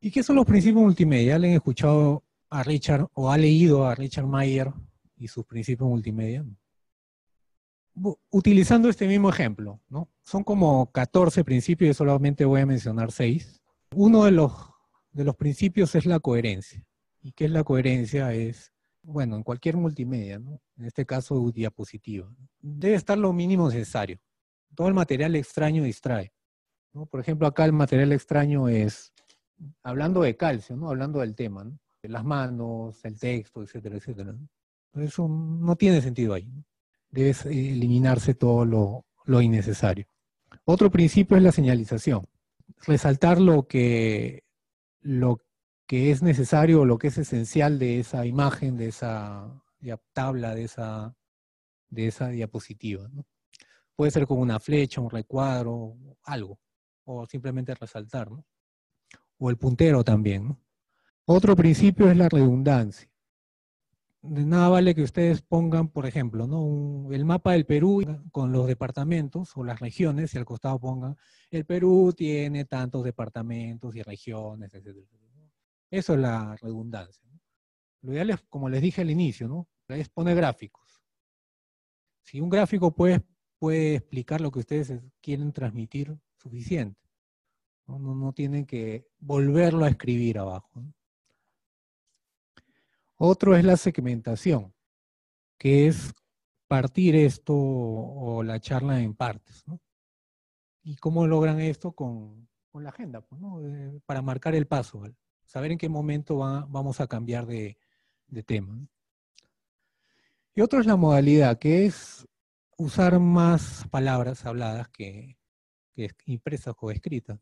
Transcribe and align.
¿Y 0.00 0.10
qué 0.10 0.22
son 0.22 0.36
los 0.36 0.46
principios 0.46 0.82
multimedia? 0.82 1.38
¿Le 1.38 1.48
han 1.48 1.54
escuchado 1.54 2.24
a 2.48 2.62
Richard 2.62 3.06
o 3.12 3.30
ha 3.30 3.36
leído 3.36 3.86
a 3.86 3.94
Richard 3.94 4.26
Mayer 4.26 4.72
y 5.16 5.28
sus 5.28 5.44
principios 5.44 5.88
multimedia? 5.88 6.44
Utilizando 8.30 8.88
este 8.88 9.06
mismo 9.06 9.28
ejemplo, 9.28 9.78
¿no? 9.90 10.08
Son 10.22 10.42
como 10.42 10.90
14 10.90 11.44
principios 11.44 11.90
y 11.90 11.94
solamente 11.94 12.46
voy 12.46 12.62
a 12.62 12.66
mencionar 12.66 13.12
6. 13.12 13.60
Uno 13.94 14.24
de 14.24 14.30
los, 14.30 14.52
de 15.12 15.24
los 15.24 15.36
principios 15.36 15.94
es 15.94 16.06
la 16.06 16.18
coherencia. 16.18 16.82
¿Y 17.20 17.32
qué 17.32 17.44
es 17.44 17.50
la 17.50 17.62
coherencia? 17.62 18.32
Es, 18.32 18.72
bueno, 19.02 19.36
en 19.36 19.42
cualquier 19.42 19.76
multimedia, 19.76 20.38
¿no? 20.38 20.62
En 20.78 20.86
este 20.86 21.04
caso, 21.04 21.50
diapositiva. 21.50 22.32
Debe 22.60 22.94
estar 22.94 23.18
lo 23.18 23.34
mínimo 23.34 23.68
necesario. 23.68 24.18
Todo 24.74 24.88
el 24.88 24.94
material 24.94 25.36
extraño 25.36 25.82
distrae. 25.82 26.32
¿no? 26.94 27.04
Por 27.04 27.20
ejemplo, 27.20 27.46
acá 27.46 27.66
el 27.66 27.74
material 27.74 28.12
extraño 28.12 28.68
es, 28.68 29.12
hablando 29.82 30.22
de 30.22 30.36
calcio, 30.36 30.76
¿no? 30.76 30.90
Hablando 30.90 31.20
del 31.20 31.34
tema, 31.34 31.64
¿no? 31.64 31.78
las 32.02 32.24
manos, 32.24 33.04
el 33.04 33.18
texto, 33.18 33.62
etcétera, 33.62 33.96
etcétera. 33.96 34.34
Eso 34.94 35.28
no 35.28 35.76
tiene 35.76 36.00
sentido 36.00 36.34
ahí. 36.34 36.50
Debe 37.10 37.34
eliminarse 37.44 38.34
todo 38.34 38.64
lo, 39.26 39.42
innecesario. 39.42 40.06
Otro 40.64 40.90
principio 40.90 41.36
es 41.36 41.42
la 41.42 41.52
señalización. 41.52 42.26
Resaltar 42.86 43.40
lo 43.40 43.66
que, 43.66 44.44
lo 45.00 45.40
que 45.86 46.10
es 46.10 46.22
necesario 46.22 46.80
o 46.80 46.84
lo 46.84 46.98
que 46.98 47.08
es 47.08 47.18
esencial 47.18 47.78
de 47.78 48.00
esa 48.00 48.26
imagen, 48.26 48.76
de 48.76 48.88
esa 48.88 49.62
tabla, 50.12 50.54
de 50.54 50.64
esa, 50.64 51.14
de 51.88 52.06
esa 52.06 52.28
diapositiva. 52.28 53.10
Puede 53.94 54.10
ser 54.10 54.26
con 54.26 54.38
una 54.38 54.58
flecha, 54.58 55.00
un 55.00 55.10
recuadro, 55.10 55.96
algo. 56.24 56.58
O 57.04 57.26
simplemente 57.26 57.74
resaltar. 57.74 58.30
¿no? 58.30 58.44
O 59.42 59.48
el 59.48 59.56
puntero 59.56 60.04
también. 60.04 60.58
Otro 61.24 61.56
principio 61.56 62.10
es 62.10 62.16
la 62.16 62.28
redundancia. 62.28 63.10
De 64.20 64.44
nada 64.44 64.68
vale 64.68 64.94
que 64.94 65.02
ustedes 65.02 65.40
pongan, 65.40 65.88
por 65.88 66.04
ejemplo, 66.04 66.46
¿no? 66.46 67.10
el 67.10 67.24
mapa 67.24 67.52
del 67.52 67.64
Perú 67.64 68.04
con 68.32 68.52
los 68.52 68.66
departamentos 68.66 69.56
o 69.56 69.64
las 69.64 69.80
regiones 69.80 70.34
y 70.34 70.38
al 70.38 70.44
costado 70.44 70.78
pongan, 70.78 71.16
el 71.50 71.64
Perú 71.64 72.12
tiene 72.14 72.66
tantos 72.66 73.02
departamentos 73.02 73.96
y 73.96 74.02
regiones, 74.02 74.74
etc. 74.74 74.98
Eso 75.90 76.12
es 76.12 76.20
la 76.20 76.54
redundancia. 76.56 77.26
Lo 78.02 78.12
ideal 78.12 78.28
es, 78.28 78.42
como 78.50 78.68
les 78.68 78.82
dije 78.82 79.00
al 79.00 79.10
inicio, 79.10 79.48
¿no? 79.48 79.66
es 79.88 80.10
poner 80.10 80.36
gráficos. 80.36 81.02
Si 82.20 82.42
un 82.42 82.50
gráfico 82.50 82.94
puede, 82.94 83.22
puede 83.58 83.94
explicar 83.96 84.42
lo 84.42 84.50
que 84.50 84.58
ustedes 84.58 85.00
quieren 85.22 85.50
transmitir, 85.50 86.14
suficiente. 86.36 87.09
No, 87.98 88.14
no 88.14 88.32
tienen 88.32 88.66
que 88.66 89.08
volverlo 89.18 89.84
a 89.84 89.88
escribir 89.88 90.38
abajo. 90.38 90.82
Otro 93.16 93.54
es 93.54 93.64
la 93.64 93.76
segmentación, 93.76 94.72
que 95.58 95.88
es 95.88 96.14
partir 96.70 97.16
esto 97.16 97.52
o 97.52 98.44
la 98.44 98.60
charla 98.60 99.00
en 99.00 99.14
partes. 99.14 99.64
¿Y 100.84 100.94
cómo 100.96 101.26
logran 101.26 101.60
esto 101.60 101.90
con, 101.92 102.48
la 102.72 102.90
agenda? 102.90 103.20
Pues, 103.20 103.40
¿no? 103.40 103.60
Eh, 103.66 104.00
para 104.06 104.22
marcar 104.22 104.54
el 104.54 104.68
paso, 104.68 105.02
saber 105.44 105.72
en 105.72 105.78
qué 105.78 105.88
momento 105.88 106.38
vamos 106.38 107.00
a 107.00 107.08
cambiar 107.08 107.44
de, 107.46 107.76
tema. 108.46 108.78
Y 110.54 110.60
otro 110.60 110.78
es 110.80 110.86
la 110.86 110.94
modalidad, 110.94 111.58
que 111.58 111.86
es 111.86 112.24
usar 112.78 113.18
más 113.18 113.84
palabras 113.90 114.46
habladas 114.46 114.88
que, 114.90 115.36
que 115.96 116.10
impresas 116.26 116.74
o 116.80 116.90
escritas. 116.92 117.40